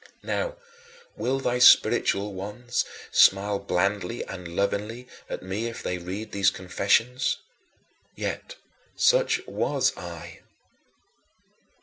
[0.23, 0.55] Now
[1.15, 7.37] will thy spiritual ones smile blandly and lovingly at me if they read these confessions.
[8.15, 8.55] Yet
[8.95, 10.39] such was I.